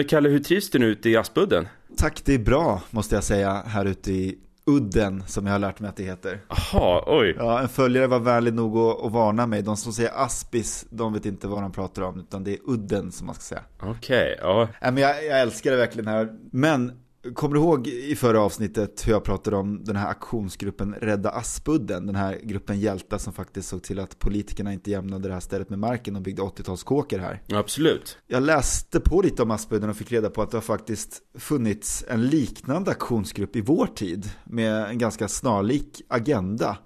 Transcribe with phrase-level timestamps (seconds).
[0.00, 1.68] Men Kalle, hur trivs du nu ute i Aspudden?
[1.96, 5.80] Tack, det är bra måste jag säga här ute i Udden som jag har lärt
[5.80, 6.40] mig att det heter.
[6.48, 7.34] Jaha, oj.
[7.38, 9.62] Ja, en följare var vänlig nog att, att varna mig.
[9.62, 13.12] De som säger Aspis, de vet inte vad de pratar om, utan det är Udden
[13.12, 13.62] som man ska säga.
[13.80, 14.68] Okej, okay, ja.
[14.82, 16.28] Nej, men jag, jag älskar det verkligen här.
[16.52, 16.92] Men
[17.34, 22.06] Kommer du ihåg i förra avsnittet hur jag pratade om den här aktionsgruppen Rädda Aspudden?
[22.06, 25.70] Den här gruppen hjältar som faktiskt såg till att politikerna inte jämnade det här stället
[25.70, 27.42] med marken och byggde 80-talskåkor här.
[27.52, 28.18] Absolut.
[28.26, 32.04] Jag läste på lite om Aspudden och fick reda på att det har faktiskt funnits
[32.08, 36.78] en liknande aktionsgrupp i vår tid med en ganska snarlik agenda.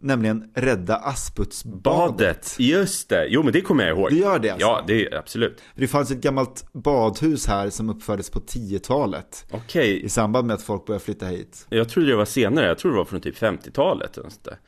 [0.00, 2.56] Nämligen Rädda Asputsbadet.
[2.58, 4.10] Just det, jo men det kommer jag ihåg.
[4.10, 4.66] Det gör det alltså?
[4.66, 5.62] Ja, det är absolut.
[5.74, 9.46] Det fanns ett gammalt badhus här som uppfördes på 10-talet.
[9.50, 9.58] Okej.
[9.64, 10.06] Okay.
[10.06, 11.66] I samband med att folk började flytta hit.
[11.68, 14.18] Jag trodde det var senare, jag tror det var från typ 50-talet.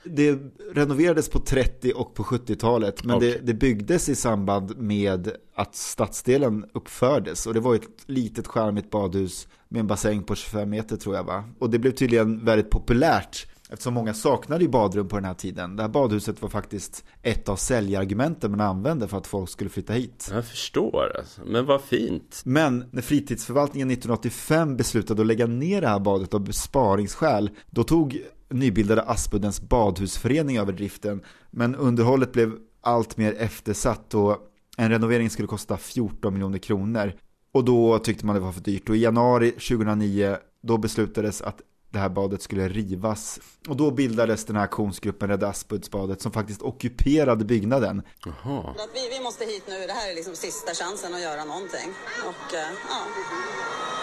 [0.04, 0.38] Det
[0.74, 3.04] renoverades på 30 och på 70-talet.
[3.04, 3.30] Men okay.
[3.30, 7.46] det, det byggdes i samband med att stadsdelen uppfördes.
[7.46, 11.24] Och det var ett litet skärmigt badhus med en bassäng på 25 meter tror jag
[11.24, 11.44] va.
[11.58, 15.76] Och det blev tydligen väldigt populärt Eftersom många saknade ju badrum på den här tiden.
[15.76, 19.92] Det här badhuset var faktiskt ett av säljargumenten man använde för att folk skulle flytta
[19.92, 20.30] hit.
[20.32, 21.40] Jag förstår, alltså.
[21.44, 22.42] men vad fint.
[22.44, 28.22] Men när fritidsförvaltningen 1985 beslutade att lägga ner det här badet av besparingsskäl, då tog
[28.48, 31.22] nybildade Aspuddens badhusförening över driften.
[31.50, 34.38] Men underhållet blev allt mer eftersatt och
[34.76, 37.12] en renovering skulle kosta 14 miljoner kronor.
[37.52, 41.60] Och då tyckte man det var för dyrt och i januari 2009 då beslutades att
[41.90, 43.40] det här badet skulle rivas.
[43.68, 48.02] Och då bildades den här aktionsgruppen Rädda Aspudsbadet som faktiskt ockuperade byggnaden.
[48.24, 48.74] Jaha.
[48.94, 51.90] Vi, vi måste hit nu, det här är liksom sista chansen att göra någonting.
[52.28, 53.00] Och, eh, ja.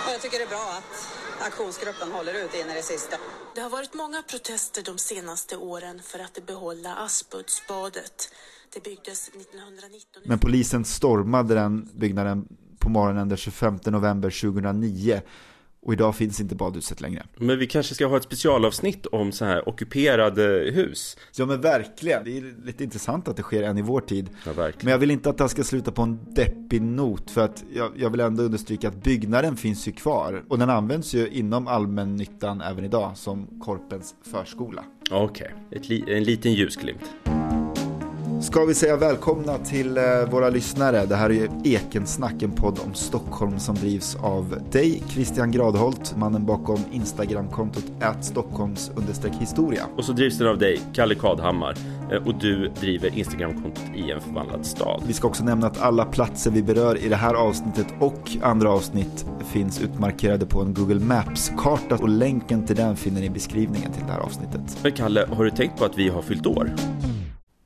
[0.06, 0.94] och jag tycker det är bbra att
[1.48, 3.18] aktionsgruppen håller ut in i det sista.
[3.56, 8.34] Det har varit många protester de senaste åren för att behålla Aspudsbadet.
[8.74, 10.22] Det byggdes 1919.
[10.26, 12.48] Men polisen stormade den byggnaden
[12.80, 15.22] på morgonen den 25 november 2009
[15.88, 17.26] och idag finns inte badhuset längre.
[17.38, 21.18] Men vi kanske ska ha ett specialavsnitt om så här ockuperade hus.
[21.36, 22.24] Ja men verkligen.
[22.24, 24.30] Det är lite intressant att det sker än i vår tid.
[24.46, 24.86] Ja, verkligen.
[24.86, 27.32] Men jag vill inte att det här ska sluta på en deppig not.
[27.32, 30.44] För att jag, jag vill ändå understryka att byggnaden finns ju kvar.
[30.48, 34.84] Och den används ju inom allmännyttan även idag som Korpens förskola.
[35.12, 36.04] Okej, okay.
[36.08, 37.37] en liten ljusglimt.
[38.42, 41.06] Ska vi säga välkomna till eh, våra lyssnare.
[41.06, 46.16] Det här är ju Ekensnack, en podd om Stockholm som drivs av dig, Christian Gradholt,
[46.18, 47.84] mannen bakom Instagramkontot
[48.22, 48.92] Stockholms
[49.40, 49.86] historia.
[49.98, 51.78] Och så drivs den av dig, Kalle Kadhammar,
[52.12, 55.04] eh, och du driver Instagramkontot i en förvandlad stad.
[55.08, 58.70] Vi ska också nämna att alla platser vi berör i det här avsnittet och andra
[58.70, 63.92] avsnitt finns utmarkerade på en Google Maps-karta och länken till den finner ni i beskrivningen
[63.92, 64.80] till det här avsnittet.
[64.84, 66.72] Men Kalle, har du tänkt på att vi har fyllt år?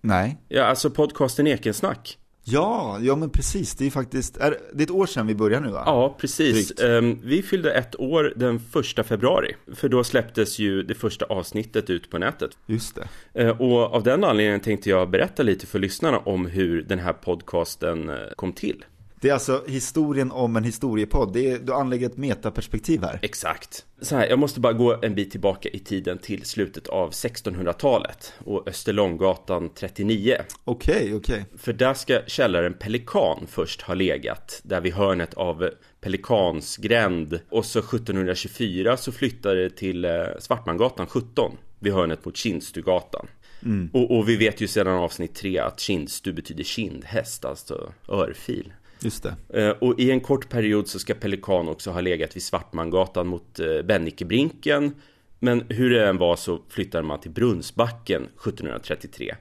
[0.01, 0.37] Nej.
[0.47, 2.17] Ja, alltså podcasten Ekensnack.
[2.43, 3.75] Ja, ja men precis.
[3.75, 5.83] Det är faktiskt, är, det är ett år sedan vi började nu va?
[5.85, 6.81] Ja, precis.
[6.81, 9.55] Um, vi fyllde ett år den första februari.
[9.75, 12.51] För då släpptes ju det första avsnittet ut på nätet.
[12.65, 12.97] Just
[13.33, 13.43] det.
[13.43, 17.13] Uh, och av den anledningen tänkte jag berätta lite för lyssnarna om hur den här
[17.13, 18.85] podcasten uh, kom till.
[19.21, 21.33] Det är alltså historien om en historiepodd.
[21.33, 23.19] Det är, du anlägger ett metaperspektiv här.
[23.21, 23.85] Exakt.
[24.01, 28.33] Så här, jag måste bara gå en bit tillbaka i tiden till slutet av 1600-talet
[28.45, 30.37] och Österlånggatan 39.
[30.63, 31.15] Okej, okay, okej.
[31.15, 31.57] Okay.
[31.57, 35.69] För där ska källaren Pelikan först ha legat, där vid hörnet av
[36.01, 37.39] Pelikansgränd.
[37.49, 43.27] Och så 1724 så flyttade det till eh, Svartmangatan 17, vid hörnet mot Kindstugatan.
[43.63, 43.89] Mm.
[43.93, 48.73] Och, och, vi vet ju sedan avsnitt 3 att kindstu betyder kindhäst, alltså örfil.
[49.03, 49.61] Just det.
[49.61, 53.59] Eh, och i en kort period så ska Pelikan också ha legat vid Svartmangatan mot
[53.59, 54.95] eh, Bennikebrinken.
[55.39, 59.35] Men hur det än var så flyttade man till Brunnsbacken 1733.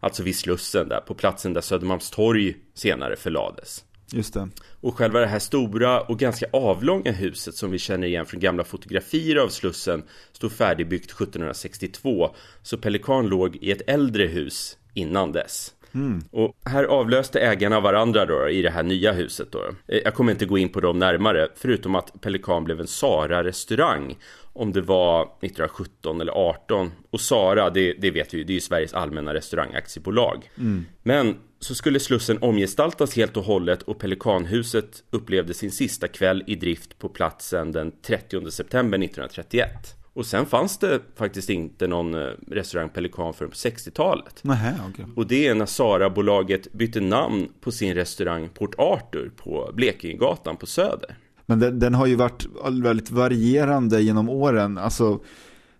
[0.00, 3.84] Alltså vid Slussen där, på platsen där Södermalmstorg senare förlades.
[4.12, 4.48] Just det.
[4.80, 8.64] Och själva det här stora och ganska avlånga huset som vi känner igen från gamla
[8.64, 10.02] fotografier av Slussen
[10.32, 12.34] stod färdigbyggt 1762.
[12.62, 15.74] Så Pelikan låg i ett äldre hus innan dess.
[15.94, 16.22] Mm.
[16.30, 19.64] Och här avlöste ägarna varandra då i det här nya huset då.
[19.88, 24.16] Eh, jag kommer inte gå in på dem närmare, förutom att Pelikan blev en Sara-restaurang
[24.52, 28.54] om det var 1917 eller 18 och Sara, det, det vet vi ju, det är
[28.54, 30.50] ju Sveriges allmänna restaurangaktiebolag.
[30.58, 30.84] Mm.
[31.02, 36.54] Men så skulle Slussen omgestaltas helt och hållet och Pelikanhuset upplevde sin sista kväll i
[36.54, 40.01] drift på platsen den 30 september 1931.
[40.14, 44.44] Och sen fanns det faktiskt inte någon eh, restaurang Pelikan förrän på 60-talet.
[44.44, 45.04] Nähä, okay.
[45.16, 50.66] Och det är när Sara-bolaget bytte namn på sin restaurang Port Arthur på Blekingegatan på
[50.66, 51.16] Söder.
[51.46, 52.46] Men den, den, har ju varit
[52.82, 54.78] väldigt varierande genom åren.
[54.78, 55.20] Alltså,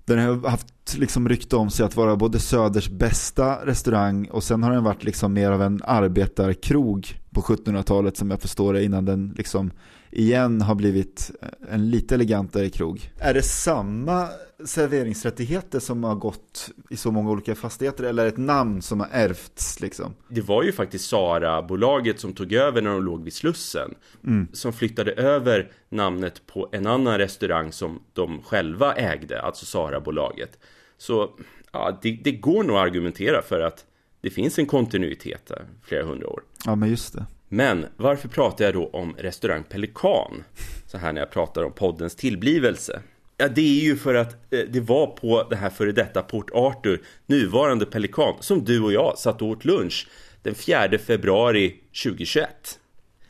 [0.05, 4.63] den har haft liksom rykte om sig att vara både Söders bästa restaurang och sen
[4.63, 9.05] har den varit liksom mer av en arbetarkrog på 1700-talet som jag förstår det innan
[9.05, 9.71] den liksom
[10.13, 11.31] igen har blivit
[11.71, 13.11] en lite elegantare krog.
[13.19, 14.29] Är det samma
[14.65, 19.81] serveringsrättigheter som har gått i så många olika fastigheter eller ett namn som har ärvts
[19.81, 20.15] liksom?
[20.29, 23.95] Det var ju faktiskt Sara-bolaget som tog över när de låg vid Slussen.
[24.27, 24.49] Mm.
[24.53, 30.59] Som flyttade över namnet på en annan restaurang som de själva ägde, alltså Sara-bolaget.
[30.99, 31.31] Så
[31.73, 33.85] ja, det, det går nog att argumentera för att
[34.21, 36.43] det finns en kontinuitet där, flera hundra år.
[36.65, 37.27] Ja, men just det.
[37.55, 40.45] Men varför pratar jag då om restaurang Pelikan?
[40.87, 43.01] Så här när jag pratar om poddens tillblivelse.
[43.37, 46.51] Ja, det är ju för att eh, det var på det här före detta Port
[46.55, 50.09] Arthur, nuvarande Pelikan, som du och jag satt och åt lunch
[50.43, 52.49] den 4 februari 2021.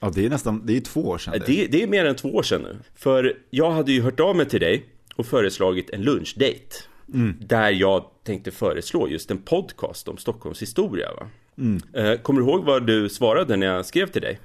[0.00, 1.34] Ja, det är nästan, det är två år sedan.
[1.46, 2.76] Det, det är mer än två år sedan nu.
[2.94, 4.86] För jag hade ju hört av mig till dig
[5.16, 6.76] och föreslagit en lunchdate.
[7.14, 7.36] Mm.
[7.40, 11.08] Där jag tänkte föreslå just en podcast om Stockholms historia.
[11.14, 11.28] Va?
[11.58, 11.80] Mm.
[11.92, 14.40] Eh, kommer du ihåg vad du svarade när jag skrev till dig?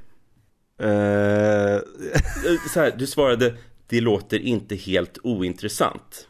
[0.82, 1.80] Uh...
[2.74, 3.56] Så här, du svarade
[3.88, 6.28] Det låter inte helt ointressant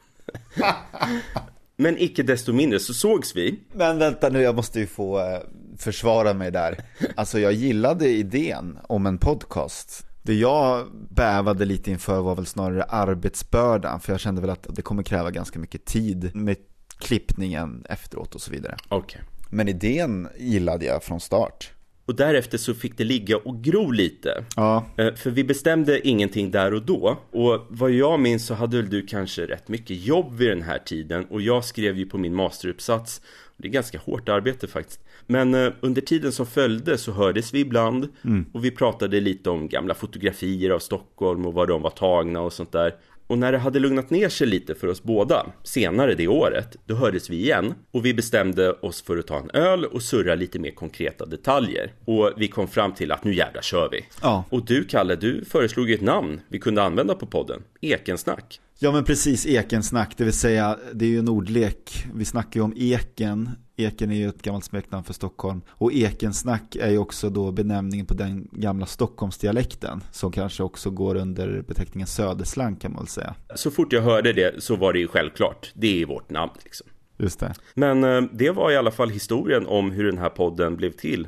[1.77, 5.41] Men icke desto mindre så sågs vi Men vänta nu, jag måste ju få
[5.77, 6.77] försvara mig där
[7.15, 12.83] Alltså jag gillade idén om en podcast det jag bävade lite inför var väl snarare
[12.83, 16.57] arbetsbördan, för jag kände väl att det kommer kräva ganska mycket tid med
[16.99, 18.77] klippningen efteråt och så vidare.
[18.89, 19.21] Okej.
[19.21, 19.36] Okay.
[19.49, 21.71] Men idén gillade jag från start.
[22.07, 24.43] Och därefter så fick det ligga och gro lite.
[24.55, 24.85] Ja.
[24.97, 27.17] Eh, för vi bestämde ingenting där och då.
[27.31, 30.79] Och vad jag minns så hade väl du kanske rätt mycket jobb vid den här
[30.79, 31.25] tiden.
[31.25, 33.21] Och jag skrev ju på min masteruppsats.
[33.57, 35.03] Det är ganska hårt arbete faktiskt.
[35.25, 38.07] Men eh, under tiden som följde så hördes vi ibland.
[38.23, 38.45] Mm.
[38.53, 42.53] Och vi pratade lite om gamla fotografier av Stockholm och var de var tagna och
[42.53, 42.93] sånt där.
[43.27, 46.95] Och när det hade lugnat ner sig lite för oss båda, senare det året, då
[46.95, 50.59] hördes vi igen och vi bestämde oss för att ta en öl och surra lite
[50.59, 51.93] mer konkreta detaljer.
[52.05, 54.05] Och vi kom fram till att nu jävlar kör vi.
[54.21, 54.45] Ja.
[54.49, 58.59] Och du Kalle, du föreslog ju ett namn vi kunde använda på podden, Ekensnack.
[58.79, 62.05] Ja men precis, ekensnack, det vill säga det är ju en ordlek.
[62.13, 63.49] Vi snackar ju om eken.
[63.75, 65.61] Eken är ju ett gammalt smeknamn för Stockholm.
[65.69, 70.03] Och ekensnack är ju också då benämningen på den gamla Stockholmsdialekten.
[70.11, 73.35] Som kanske också går under beteckningen söderslang kan man väl säga.
[73.55, 75.71] Så fort jag hörde det så var det ju självklart.
[75.75, 76.87] Det är vårt namn liksom.
[77.17, 77.53] Just det.
[77.73, 81.27] Men eh, det var i alla fall historien om hur den här podden blev till.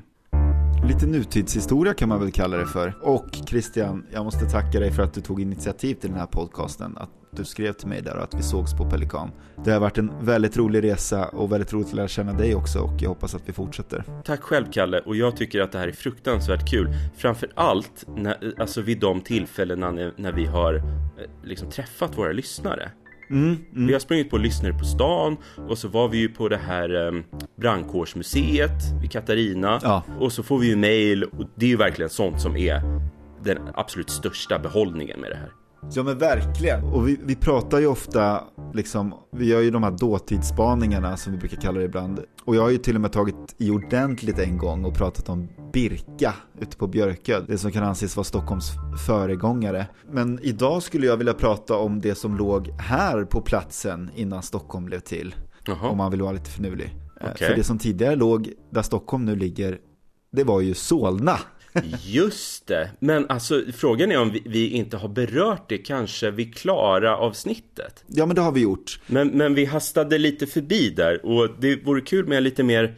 [0.90, 2.94] Lite nutidshistoria kan man väl kalla det för.
[3.02, 6.98] Och Christian, jag måste tacka dig för att du tog initiativ till den här podcasten.
[6.98, 9.32] Att du skrev till mig där och att vi sågs på Pelikan.
[9.66, 12.80] Det har varit en väldigt rolig resa och väldigt roligt att lära känna dig också
[12.80, 14.04] och jag hoppas att vi fortsätter.
[14.26, 16.94] Tack själv Kalle och jag tycker att det här är fruktansvärt kul.
[17.18, 20.82] Framför allt när, alltså vid de tillfällena när, när vi har eh,
[21.44, 22.92] liksom träffat våra lyssnare.
[23.30, 23.88] Mm, mm.
[23.88, 25.38] Vi har sprungit på lyssnare på stan
[25.70, 27.24] och så var vi ju på det här um,
[27.56, 29.80] brandkårsmuseet vid Katarina.
[29.84, 30.04] Ja.
[30.20, 32.81] Och så får vi ju mail och det är ju verkligen sånt som är
[33.44, 35.52] den absolut största behållningen med det här.
[35.92, 36.84] Ja men verkligen.
[36.84, 38.44] Och vi, vi pratar ju ofta,
[38.74, 42.20] liksom, vi gör ju de här dåtidsspaningarna som vi brukar kalla det ibland.
[42.46, 45.48] Och jag har ju till och med tagit i ordentligt en gång och pratat om
[45.74, 47.42] Birka ute på Björkö.
[47.48, 48.72] Det som kan anses vara Stockholms
[49.06, 49.88] föregångare.
[50.12, 54.86] Men idag skulle jag vilja prata om det som låg här på platsen innan Stockholm
[54.86, 55.36] blev till.
[55.66, 55.90] Jaha.
[55.90, 56.96] Om man vill vara lite finurlig.
[57.16, 57.48] Okay.
[57.48, 59.78] För det som tidigare låg där Stockholm nu ligger,
[60.31, 61.40] det var ju Solna.
[62.04, 66.56] Just det, men alltså frågan är om vi, vi, inte har berört det kanske vid
[66.56, 68.04] klara avsnittet.
[68.07, 68.99] Ja, men det har vi gjort.
[69.07, 72.95] Men, men vi hastade lite förbi där och det vore kul med lite mer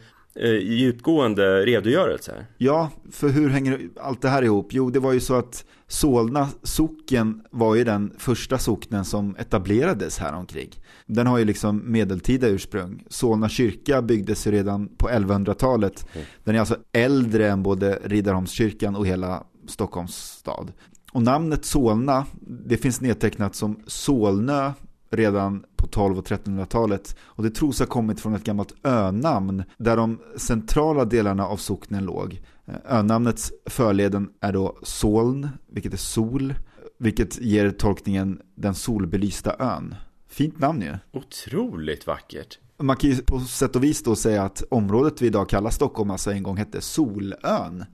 [0.62, 2.46] djupgående redogörelse.
[2.58, 4.68] Ja, för hur hänger allt det här ihop?
[4.70, 10.18] Jo, det var ju så att Solna socken var ju den första socknen som etablerades
[10.18, 10.70] här omkring.
[11.06, 13.04] Den har ju liksom medeltida ursprung.
[13.08, 16.06] Solna kyrka byggdes ju redan på 1100-talet.
[16.14, 16.26] Mm.
[16.44, 20.72] Den är alltså äldre än både Riddarholmskyrkan och hela Stockholms stad.
[21.12, 22.26] Och namnet Solna,
[22.66, 24.72] det finns nedtecknat som Solnö
[25.12, 27.16] redan på 12 och 1300-talet.
[27.22, 32.04] Och det tros ha kommit från ett gammalt önamn där de centrala delarna av socknen
[32.04, 32.40] låg.
[32.88, 36.54] Önamnets förleden är då Soln, vilket är sol,
[36.98, 39.94] vilket ger tolkningen den solbelysta ön.
[40.28, 40.98] Fint namn ju.
[41.12, 42.58] Otroligt vackert.
[42.78, 46.10] Man kan ju på sätt och vis då säga att området vi idag kallar Stockholm
[46.10, 47.84] alltså en gång hette Solön.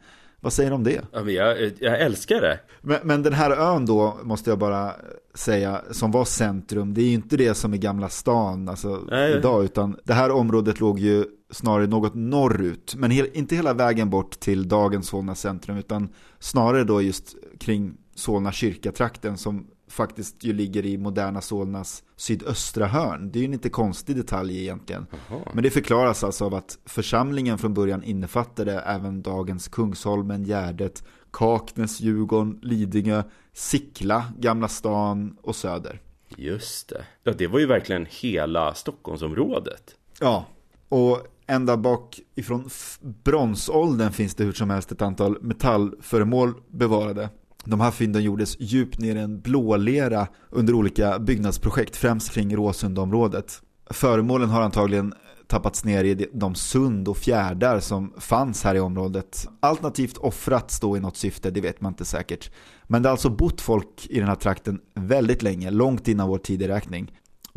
[0.40, 1.04] Vad säger du om det?
[1.12, 2.61] Ja, men jag, jag älskar det.
[2.80, 4.92] Men, men, den här ön då, måste jag bara
[5.35, 9.64] säga, som var centrum, det är ju inte det som är Gamla stan alltså, idag,
[9.64, 14.40] utan det här området låg ju snarare något norrut, men he inte hela vägen bort
[14.40, 20.87] till dagens Solna centrum, utan snarare då just kring Solna kyrkatrakten som faktiskt ju ligger
[20.87, 23.30] i moderna Solnas sydöstra hörn.
[23.30, 25.07] Det är ju en inte konstig detalj egentligen.
[25.30, 25.50] Aha.
[25.54, 32.00] Men det förklaras alltså av att församlingen från början innefattade även dagens Kungsholmen, Gärdet, Kaknäs,
[32.00, 36.00] Djurgården, Lidingö, Sickla, Gamla stan och Söder.
[36.37, 37.04] Just det.
[37.23, 39.95] Ja, det var ju verkligen hela Stockholmsområdet.
[40.21, 40.47] Ja,
[40.88, 47.28] och ända bak ifrån bronsåldern finns det hur som helst ett antal metallföremål bevarade.
[47.68, 53.62] De här fynden gjordes djupt ner i en blålera under olika byggnadsprojekt, främst kring Råsundaområdet.
[53.90, 55.14] Föremålen har antagligen
[55.46, 59.48] tappats ner i de sund och fjärdar som fanns här i området.
[59.60, 62.50] Alternativt offrats då i något syfte, det vet man inte säkert.
[62.84, 66.38] Men det har alltså bott folk i den här trakten väldigt länge, långt innan vår
[66.38, 67.12] tideräkning.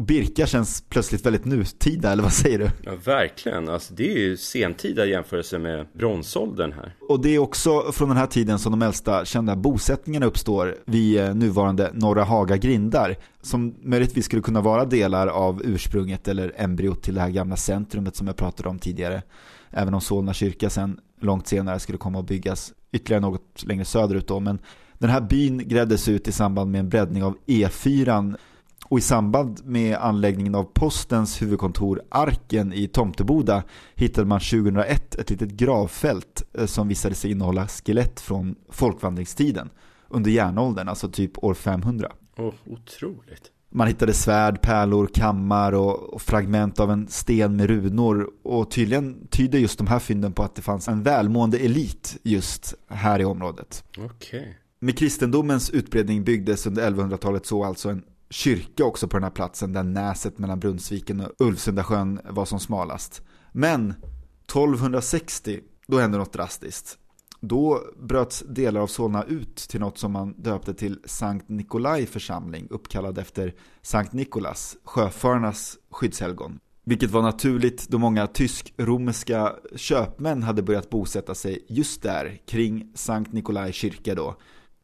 [0.05, 2.69] Birka känns plötsligt väldigt nutida, eller vad säger du?
[2.83, 3.69] Ja, verkligen.
[3.69, 6.95] Alltså, det är ju sentida jämförelse med bronsåldern här.
[7.09, 11.19] Och det är också från den här tiden som de äldsta kända bosättningarna uppstår vid
[11.19, 13.15] eh, nuvarande Norra Haga grindar.
[13.41, 18.15] Som möjligtvis skulle kunna vara delar av ursprunget eller embryot till det här gamla centrumet
[18.15, 19.21] som jag pratade om tidigare.
[19.69, 24.27] Även om Solna kyrka sen långt senare skulle komma att byggas ytterligare något längre söderut
[24.27, 24.39] då.
[24.39, 24.59] Men
[24.97, 28.35] den här byn grävdes ut i samband med en breddning av E4
[28.85, 33.63] och i samband med anläggningen av postens huvudkontor Arken i Tomteboda
[33.95, 39.69] hittade man 2001 ett litet gravfält eh, som visade sig innehålla skelett från folkvandringstiden
[40.09, 42.11] under järnåldern, alltså typ år 500.
[42.37, 43.51] Oh, otroligt.
[43.73, 48.29] Man hittade svärd, pärlor, kammar och, och, fragment av en sten med runor.
[48.43, 52.73] Och tydligen tyder just de här fynden på att det fanns en välmående elit just
[52.87, 53.83] här i området.
[53.97, 54.39] Okej.
[54.39, 54.53] Okay.
[54.79, 59.73] Med kristendomens utbredning byggdes under 1100-talet så alltså en kyrka också på den här platsen
[59.73, 63.21] där näset mellan Brunnsviken och Ulvsundasjön var som smalast.
[63.51, 66.97] Men 1260, då hände något drastiskt.
[67.39, 72.67] Då bröts delar av Solna ut till något som man döpte till Sankt Nikolai församling
[72.69, 76.59] uppkallad efter Sankt Nikolas, sjöfararnas skyddshelgon.
[76.83, 83.33] Vilket var naturligt då många tysk-romerska köpmän hade börjat bosätta sig just där kring Sankt
[83.33, 84.37] Nikolai kyrka då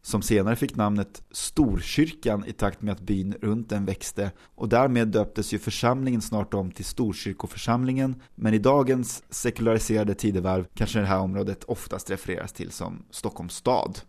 [0.08, 5.08] som senare fick namnet Storkyrkan i takt med att byn runt den växte och därmed
[5.08, 11.20] döptes ju församlingen snart om till Storkyrkoförsamlingen men i dagens sekulariserade tidevarv kanske det här
[11.20, 14.00] området oftast refereras till som Stockholms stad.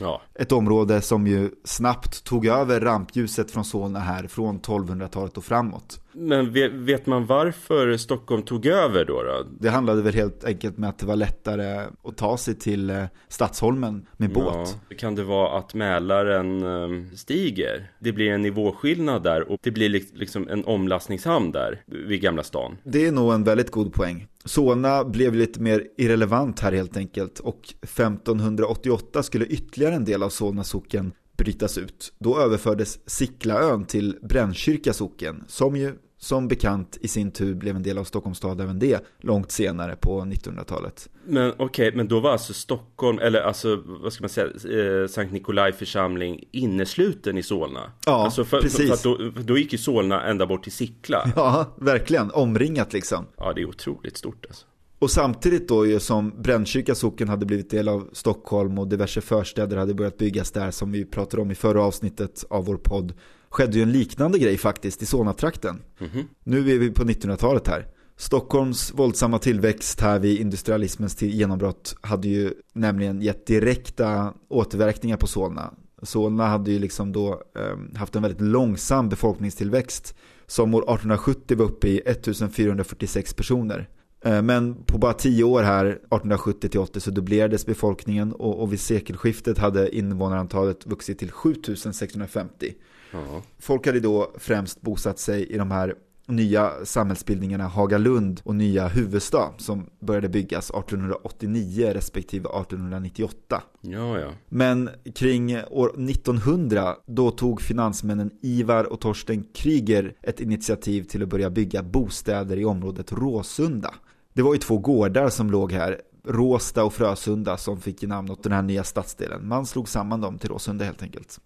[0.00, 0.22] Ja.
[0.34, 6.00] Ett område som ju snabbt tog över rampljuset från Solna här från 1200-talet och framåt.
[6.12, 6.52] Men
[6.84, 9.46] vet man varför Stockholm tog över då, då?
[9.60, 13.04] Det handlade väl helt enkelt med att det var lättare att ta sig till eh,
[13.28, 14.76] Stadsholmen med båt.
[14.88, 17.92] Ja, kan det vara att Mälaren ehm, stiger?
[17.98, 19.88] Det blir en nivåskillnad där och det blir
[20.18, 22.76] liksom en omlastningshamn där vid Gamla stan.
[22.84, 24.26] Det är nog en väldigt god poäng.
[24.44, 30.28] Solna blev lite mer irrelevant här helt enkelt och 1588 skulle ytterligare en del av
[30.28, 32.12] Solna socken brytas ut.
[32.18, 37.82] Då överfördes Sicklaön till Brännkyrka socken som ju som bekant i sin tur blev en
[37.82, 41.08] del av Stockholms stad även det långt senare på 1900-talet.
[41.24, 45.08] Men okej, okay, men då var alltså Stockholm, eller alltså vad ska man säga, eh,
[45.08, 47.92] Sankt Nikolai församling innesluten i Solna?
[48.06, 48.90] Ja, alltså för, precis.
[48.90, 51.32] För, för då, då, gick ju Solna ända bort till Sickla.
[51.36, 53.26] Ja, verkligen, omringat liksom.
[53.36, 54.66] Ja, det är otroligt stort alltså.
[55.00, 59.76] Och samtidigt då ju som Brännkyrka socken hade blivit del av Stockholm och diverse förstäder
[59.76, 63.12] hade börjat byggas där som vi pratade om i förra avsnittet av vår podd
[63.50, 65.82] skedde ju en liknande grej faktiskt i Solna-trakten.
[66.00, 66.24] Mm -hmm.
[66.44, 67.86] Nu är vi på 1900-talet här.
[68.16, 75.74] Stockholms våldsamma tillväxt här vid industrialismens genombrott hade ju nämligen gett direkta återverkningar på Solna.
[76.02, 80.14] Solna hade ju liksom då eh, haft en väldigt långsam befolkningstillväxt
[80.46, 83.88] som år 1870 var uppe i 1446 personer.
[84.24, 88.72] Eh, men på bara tio år här, 1870 till 80, så dubblerades befolkningen och, och
[88.72, 92.74] vid sekelskiftet hade invånarantalet vuxit till 7650.
[93.12, 93.42] Ja.
[93.58, 95.94] Folk hade då främst bosatt sig i de här
[96.30, 103.62] nya samhällsbildningarna Hagalund och nya Huvudsta som började byggas 1889 respektive 1898.
[103.80, 104.32] Ja, ja.
[104.48, 111.28] Men kring år 1900 då tog finansmännen Ivar och Torsten Kryger ett initiativ till att
[111.28, 113.94] börja bygga bostäder i området Råsunda.
[114.40, 118.42] Det var ju två gårdar som låg här, Råsta och Frösunda som fick namn åt
[118.42, 119.48] den här nya stadsdelen.
[119.48, 121.38] Man slog samman dem till Råsunda helt enkelt.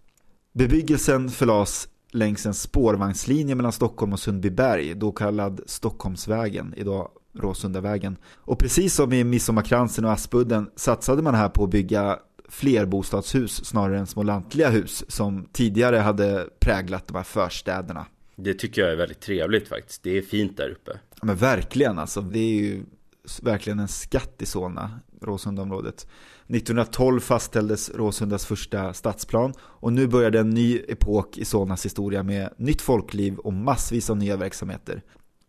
[0.53, 8.17] Bebyggelsen förlades längs en spårvagnslinje mellan Stockholm och Sundbyberg, då kallad Stockholmsvägen, idag Råsundavägen.
[8.35, 13.99] Och precis som i Midsommarkransen och Aspudden satsade man här på att bygga flerbostadshus snarare
[13.99, 18.05] än små lantliga hus som tidigare hade präglat de här förstäderna.
[18.35, 20.03] Det tycker jag är väldigt trevligt faktiskt.
[20.03, 20.91] Det är fint där uppe.
[21.09, 22.21] Ja, men verkligen alltså.
[22.21, 22.83] Det är ju
[23.41, 26.07] verkligen en skatt i Solna, Råsundaområdet.
[26.47, 32.49] 1912 fastställdes Råsundas första stadsplan och nu började en ny epok i Solnas historia med
[32.57, 35.01] nytt folkliv och massvis av nya verksamheter.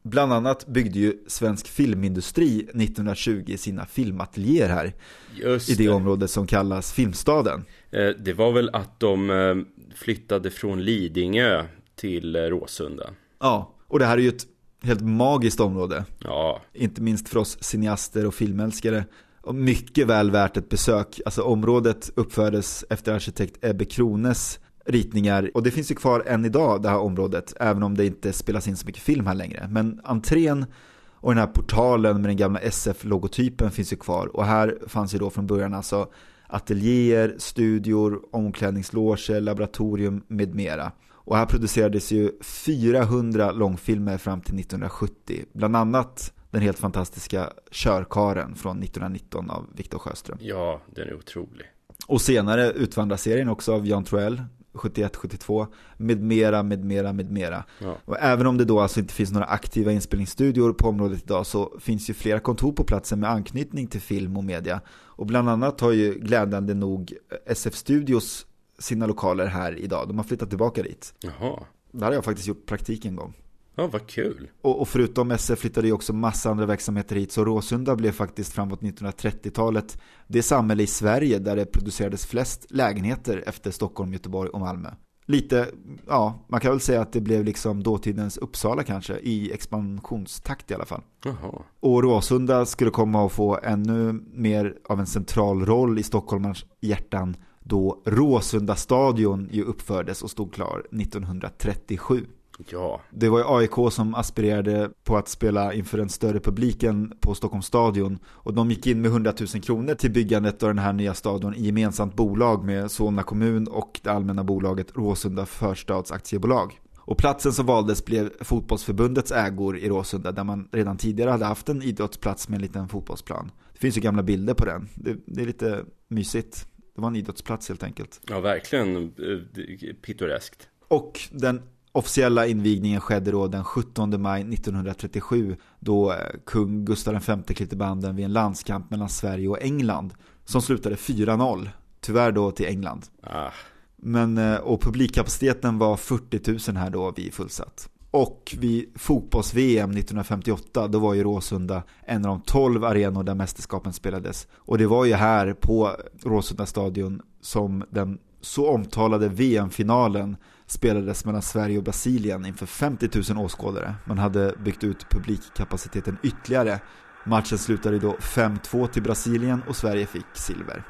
[0.02, 4.93] Bland annat byggde ju svensk filmindustri 1920 sina filmateljéer här.
[5.35, 7.64] Just I det, det område som kallas Filmstaden.
[7.90, 9.57] Eh, det var väl att de eh,
[9.95, 11.64] flyttade från Lidingö
[11.97, 13.11] till Råsunda.
[13.41, 14.47] Ja, och det här är ju ett
[14.83, 16.05] helt magiskt område.
[16.19, 16.61] Ja.
[16.73, 19.05] Inte minst för oss cineaster och filmälskare.
[19.41, 21.21] Och mycket väl värt ett besök.
[21.25, 25.50] Alltså området uppfördes efter arkitekt Ebbe Krones ritningar.
[25.55, 27.55] Och det finns ju kvar än idag det här området.
[27.61, 29.69] Även om det inte spelas in så mycket film här längre.
[29.71, 30.67] Men entrén
[31.12, 34.37] och den här portalen med den gamla SF-logotypen finns ju kvar.
[34.37, 36.09] Och här fanns ju då från början alltså
[36.47, 40.93] ateljéer, studior, omklädningsloger, laboratorium med mera.
[41.26, 45.45] Och här producerades ju 400 långfilmer fram till 1970.
[45.52, 50.38] Bland annat den helt fantastiska Körkaren från 1919 av Viktor Sjöström.
[50.40, 51.66] Ja, den är otrolig.
[52.06, 54.42] Och senare Utvandrarserien också av Jan Troell
[54.73, 55.66] 71-72
[55.97, 57.64] med mera, med mera, med mera.
[57.78, 57.97] Ja.
[58.04, 61.78] Och även om det då alltså inte finns några aktiva inspelningsstudior på området idag så
[61.80, 64.80] finns ju flera kontor på platsen med anknytning till film och media.
[64.88, 67.12] Och bland annat har ju glädjande nog
[67.47, 68.47] SF Studios
[68.78, 70.09] sina lokaler här idag.
[70.09, 71.14] De har flyttat tillbaka dit.
[71.21, 71.62] Jaha.
[71.92, 73.35] Där har jag faktiskt gjort praktik en gång.
[73.78, 74.49] Ja, vad kul.
[74.62, 77.33] Och, och förutom SF flyttade ju också massa andra verksamheter hit.
[77.33, 83.45] Så Råsunda blev faktiskt framåt 1930-talet det samhälle i Sverige där det producerades flest lägenheter
[83.47, 84.88] efter Stockholm, Göteborg och Malmö.
[85.28, 85.68] Lite,
[86.06, 90.75] ja, man kan väl säga att det blev liksom dåtidens Uppsala kanske, i expansionstakt i
[90.75, 91.02] alla fall.
[91.25, 91.62] Jaha.
[91.80, 97.37] Och Råsunda skulle komma att få ännu mer av en central roll i Stockholmars hjärtan
[97.69, 102.27] då Råsunda stadion ju uppfördes och stod klar 1937.
[102.71, 103.01] Ja.
[103.11, 107.67] Det var ju AIK som aspirerade på att spela inför den större publiken på Stockholms
[107.67, 108.19] stadion.
[108.27, 111.55] Och de gick in med 100 000 kronor till byggandet av den här nya stadion
[111.55, 116.81] i gemensamt bolag med Solna kommun och det allmänna bolaget Råsunda Förstads Aktiebolag.
[116.99, 121.69] Och platsen som valdes blev fotbollsförbundets ägor i Råsunda där man redan tidigare hade haft
[121.69, 123.51] en idrottsplats med en liten fotbollsplan.
[123.73, 124.89] Det finns ju gamla bilder på den.
[124.95, 126.69] Det, det är lite mysigt.
[126.97, 128.21] Det var en idrottsplats helt enkelt.
[128.29, 130.69] Ja, verkligen eh, pittoreskt.
[130.88, 131.62] Och den
[131.93, 138.17] officiella invigningen skedde då den 17 maj 1937 då eh, kung Gustav V klippte banden
[138.17, 141.69] vid en landskamp mellan Sverige och England som slutade 4-0.
[142.00, 143.06] Tyvärr då till England.
[143.23, 143.50] Ah.
[143.97, 147.89] Men, eh, och publikkapaciteten var 40 000 här då vid fullsatt.
[148.10, 153.92] Och vid fotbolls-VM 1958 då var ju Råsunda en av de 12 arenor där mästerskapen
[153.92, 154.49] spelades.
[154.54, 155.90] Och det var ju här på
[156.23, 163.45] Råsunda stadion som den så omtalade VM-finalen spelades mellan Sverige och Brasilien inför 50 000
[163.45, 163.95] åskådare.
[164.04, 166.80] Man hade byggt ut publikkapaciteten ytterligare.
[167.25, 170.84] Matchen slutade då 5-2 till Brasilien och Sverige fick silver.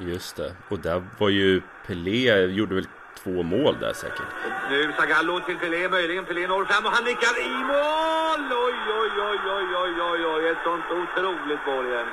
[0.00, 2.86] Just det, och där var ju Pelé, gjorde väl
[3.22, 4.26] två mål där säkert.
[4.70, 8.42] Nu Zagallo till Pelé, möjligen Pelé når fram och han nickar i mål!
[8.66, 12.06] Oj, oj, oj, oj, oj, oj, oj, ett sånt otroligt mål igen.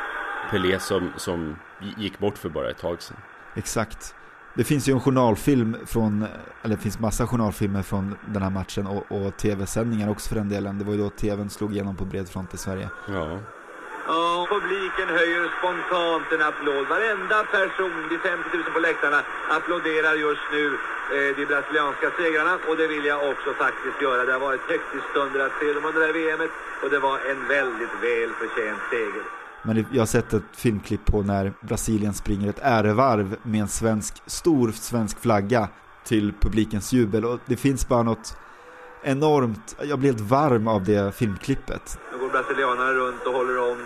[0.52, 1.56] Pelé som, som
[1.98, 3.18] gick bort för bara ett tag sedan.
[3.56, 4.16] Exakt.
[4.54, 6.26] Det finns ju en journalfilm från,
[6.64, 10.50] eller det finns massa journalfilmer från den här matchen och, och tv-sändningar också för den
[10.50, 10.80] delen.
[10.80, 12.90] Det var ju då tvn slog igenom på bred front i Sverige.
[13.08, 13.40] Ja.
[14.08, 16.88] Ja, publiken höjer spontant en applåd.
[16.88, 19.20] Varenda person, de 50 000 på läktarna,
[19.58, 20.66] applåderar just nu
[21.16, 22.54] eh, de brasilianska segrarna.
[22.68, 24.26] Och det vill jag också faktiskt göra.
[24.26, 26.52] Det har varit hektisk stunder att se dem under det här VMet.
[26.84, 29.24] Och det var en väldigt väl förtjänt seger.
[29.64, 34.14] Men jag har sett ett filmklipp på när Brasilien springer ett ärevarv med en svensk,
[34.26, 35.68] stor svensk flagga
[36.04, 37.26] till publikens jubel.
[37.26, 38.38] Och det finns bara något
[39.04, 42.00] enormt, jag blir helt varm av det filmklippet.
[42.12, 43.78] Nu går brasilianerna runt och håller om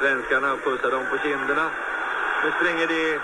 [0.00, 1.66] svenskarna och pussar dem på kinderna.
[2.44, 3.18] Nu springer de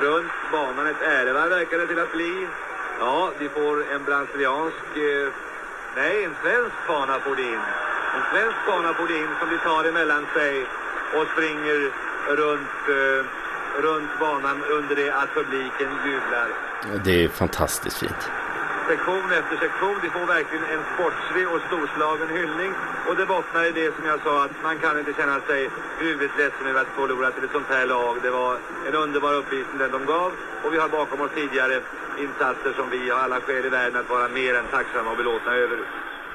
[0.00, 2.46] runt banan, ett ärevarv verkar det till att bli.
[3.00, 5.28] Ja, vi får en brasiliansk, eh,
[5.96, 7.60] nej en svensk fana får det in.
[8.16, 10.66] En svensk fana får det in som de tar emellan sig
[11.14, 11.92] och springer
[12.28, 13.24] runt, eh,
[13.82, 16.48] runt banan under det att publiken jublar.
[17.04, 18.30] Det är fantastiskt fint.
[18.92, 22.72] Sektion efter sektion, de får verkligen en sportslig och storslagen hyllning.
[23.08, 25.60] Och det bottnar i det som jag sa, att man kan inte känna sig
[26.00, 28.14] gruvligt ledsen över att förlora till ett sånt här lag.
[28.26, 28.52] Det var
[28.88, 30.30] en underbar uppvisning den de gav.
[30.64, 31.76] Och vi har bakom oss tidigare
[32.24, 35.52] insatser som vi har alla skäl i världen att vara mer än tacksamma och belåtna
[35.64, 35.78] över.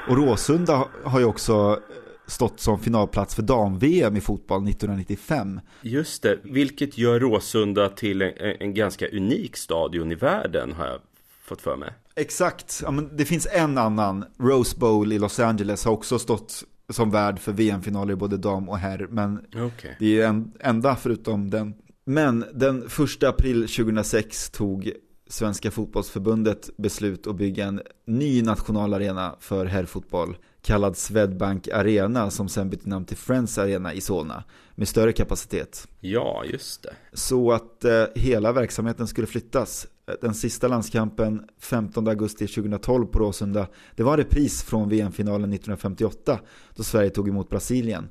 [0.08, 1.80] Och Råsunda har ju också
[2.28, 5.60] stått som finalplats för dam-VM i fotboll 1995.
[5.82, 11.00] Just det, vilket gör Råsunda till en, en, ganska unik stadion i världen har jag
[11.44, 11.94] fått för mig.
[12.16, 16.64] Exakt, ja, men det finns en annan, Rose Bowl i Los Angeles har också stått
[16.90, 19.92] som värd för VM-finaler både dam och herr, men okay.
[20.00, 21.74] det är en enda förutom den.
[22.06, 24.92] Men den 1 april 2006 tog
[25.28, 32.70] Svenska fotbollsförbundet beslut att bygga en ny nationalarena för herrfotboll kallad Swedbank Arena som sen
[32.70, 34.44] bytte namn till Friends Arena i Solna
[34.76, 35.88] med större kapacitet.
[36.00, 36.94] Ja, just det.
[37.14, 39.88] Så att eh, hela verksamheten skulle flyttas.
[40.08, 45.54] Eh, den sista landskampen 15 augusti 2012 på Råsunda, det var en repris från VM-finalen
[45.54, 46.40] 1958
[46.76, 48.10] då Sverige tog emot Brasilien.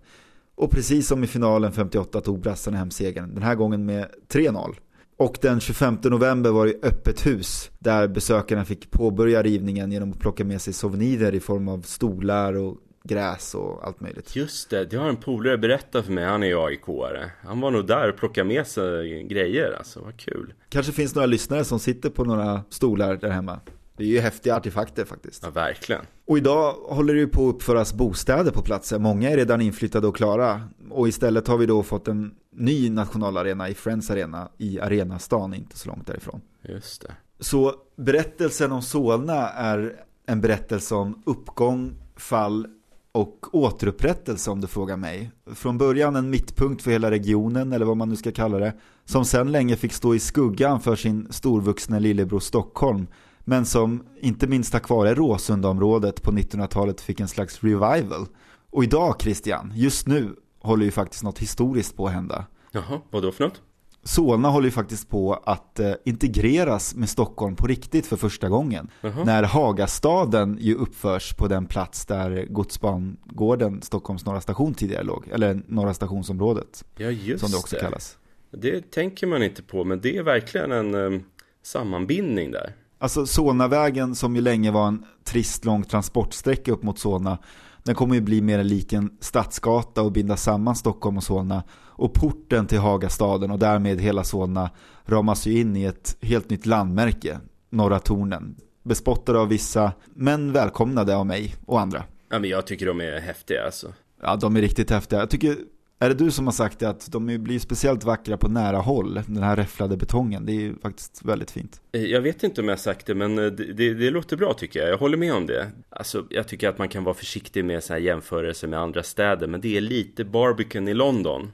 [0.55, 4.75] Och precis som i finalen 58 tog brassarna hem segern, den här gången med 3-0.
[5.17, 10.19] Och den 25 november var det öppet hus där besökarna fick påbörja rivningen genom att
[10.19, 14.37] plocka med sig souvenirer i form av stolar och gräs och allt möjligt.
[14.37, 17.31] Just det, det har en polare berättat för mig, han är AIK-are.
[17.43, 20.55] Han var nog där och plockade med sig grejer, alltså vad kul.
[20.69, 23.61] Kanske finns några lyssnare som sitter på några stolar där hemma.
[23.97, 25.43] Det är ju häftiga artefakter faktiskt.
[25.43, 26.03] Ja, verkligen.
[26.27, 29.03] Och idag håller det ju på att uppföras bostäder på platsen.
[29.03, 30.61] Många är redan inflyttade och klara.
[30.91, 35.79] Och istället har vi då fått en ny nationalarena i Friends Arena i Arenastan, inte
[35.79, 36.41] så långt därifrån.
[36.63, 37.13] Just det.
[37.41, 42.67] Så berättelsen om Solna är en berättelse om uppgång, fall
[43.13, 45.31] och återupprättelse om du frågar mig.
[45.55, 49.25] Från början en mittpunkt för hela regionen, eller vad man nu ska kalla det, som
[49.25, 53.07] sen länge fick stå i skuggan för sin storvuxna lillebror Stockholm,
[53.41, 58.27] men som inte minst tack vare Råsundaområdet på 1900-talet fick en slags revival.
[58.71, 62.47] Och idag Christian, just nu håller ju faktiskt något historiskt på att hända.
[62.73, 63.61] Jaha, vad då för något?
[64.05, 68.91] Solna håller ju faktiskt på att eh, integreras med Stockholm på riktigt för första gången.
[69.01, 69.25] Jaha.
[69.25, 75.29] När Hagastaden ju uppförs på den plats där godsbangården Stockholms norra station tidigare låg.
[75.33, 76.85] Eller norra stationsområdet.
[76.97, 77.83] Ja, just som det också det.
[77.83, 78.19] kallas.
[78.51, 81.23] Det tänker man inte på, men det är verkligen en um,
[81.63, 82.75] sammanbindning där.
[82.99, 87.39] Alltså Solnavägen som ju länge var en trist lång transportsträcka upp mot Solna.
[87.83, 91.63] Den kommer ju bli mer lik en stadsgata och binda samman Stockholm och Solna.
[91.95, 94.71] Och porten till Hagastaden och därmed hela Solna
[95.07, 98.57] ramas ju in i ett helt nytt landmärke, Norra Tornen.
[98.83, 102.05] Bespottade av vissa, men välkomnade av mig och andra.
[102.31, 103.93] Ja, men jag tycker de är häftiga alltså.
[104.23, 105.19] Ja, de är riktigt häftiga.
[105.19, 105.57] Jag tycker,
[106.05, 109.43] är det du som har sagt att de blir speciellt vackra på nära håll, den
[109.43, 110.47] här räfflade betongen.
[110.47, 111.81] Det är ju faktiskt väldigt fint.
[111.93, 114.37] Eh, Jag vet inte om jag har sagt det, men eh, det, det, det låter
[114.37, 114.89] bra tycker jag.
[114.89, 115.71] Jag håller med om det.
[115.91, 119.47] Alltså, jag tycker att man kan vara försiktig med så här jämförelser med andra städer,
[119.47, 121.53] men det är lite Barbican i London.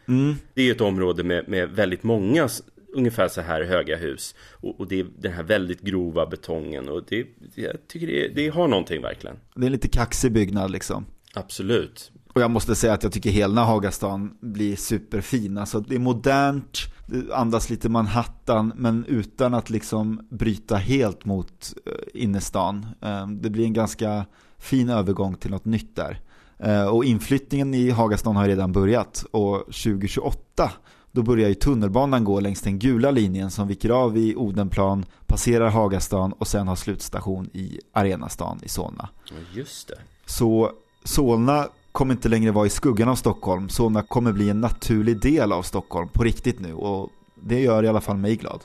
[0.55, 2.49] Det är ett område med, med väldigt många
[2.95, 4.35] ungefär så här höga hus.
[4.53, 6.89] Och, och det är den här väldigt grova betongen.
[6.89, 9.37] Och det, jag tycker det, det har någonting verkligen.
[9.55, 11.07] Det är en lite kaxig byggnad liksom.
[11.35, 12.13] Absolut.
[12.39, 15.59] Och jag måste säga att jag tycker hela Hagastan blir superfin.
[15.59, 21.75] Alltså det är modernt, det andas lite Manhattan, men utan att liksom bryta helt mot
[21.87, 22.87] eh, innerstan.
[23.03, 24.27] Eh, Det blir en ganska
[24.59, 26.21] fin övergång till något nytt där.
[26.59, 30.71] Eh, Och inflyttningen i Hagastan har redan börjat och 2028
[31.13, 35.69] då börjar ju tunnelbanan gå längs den gula linjen som viker av i Odenplan, passerar
[35.71, 39.09] Hagastan och sen har slutstation i Arenastan i Solna.
[39.31, 39.99] Ja, just det.
[40.27, 40.71] Så
[41.05, 41.67] Solna
[41.99, 43.69] kommer inte längre vara i skuggan av Stockholm.
[43.69, 47.89] Solna kommer bli en naturlig del av Stockholm på riktigt nu och det gör i
[47.89, 48.61] alla fall mig glad.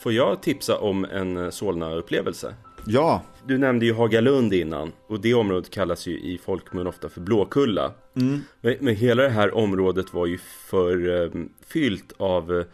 [0.00, 2.54] Får jag tipsa om en eh, Solna-upplevelse?
[2.86, 7.20] Ja, Du nämnde ju Hagalund innan och det området kallas ju i folkmun ofta för
[7.20, 7.92] Blåkulla.
[8.12, 10.38] Men, men hela det här området var ju
[10.70, 11.30] för eh,
[11.66, 12.64] fyllt av eh,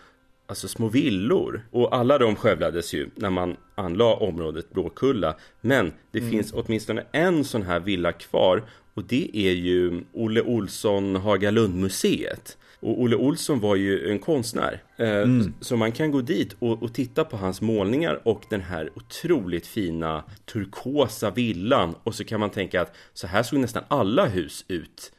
[0.46, 5.36] alltså små villor och alla de skövlades ju när man anlade området Blåkulla.
[5.60, 8.62] Men det finns åtminstone en sån här villa kvar
[8.94, 12.56] och det är ju Olle Olsson Hagalund-museet.
[12.80, 14.82] Och Olle Olsson var ju en konstnär.
[14.96, 15.26] Eh,
[15.60, 19.66] Så man kan gå dit och, och titta på hans målningar och den här otroligt
[19.66, 21.94] fina turkosa villan.
[22.04, 25.12] Och så kan man tänka att så här såg nästan alla hus ut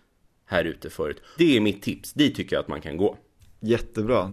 [0.46, 1.22] här ute förut.
[1.38, 2.14] Det är mitt tips.
[2.14, 3.18] Dit tycker jag att man kan gå.
[3.60, 4.32] jättebra.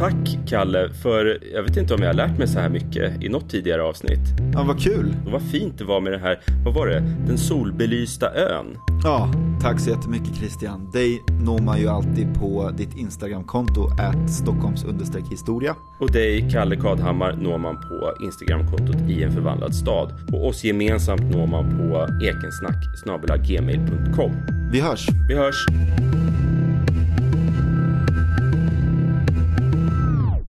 [0.00, 3.28] Tack Kalle för, jag vet inte om jag har lärt mig så här mycket i
[3.28, 4.20] något tidigare avsnitt.
[4.54, 5.14] Ja, vad kul.
[5.26, 7.00] Och vad fint det var med det här, vad var det?
[7.26, 8.66] Den solbelysta ön.
[9.04, 9.32] Ja,
[9.62, 10.90] tack så jättemycket Christian.
[10.92, 14.84] Dig når man ju alltid på ditt Instagramkonto, at Stockholms
[15.30, 15.76] historia.
[16.00, 20.12] Och dig, Kalle Kadhammar, når man på Instagramkontot i en förvandlad stad.
[20.32, 24.32] Och oss gemensamt når man på ekensnack gmail.com.
[24.72, 25.08] Vi hörs.
[25.28, 25.66] Vi hörs!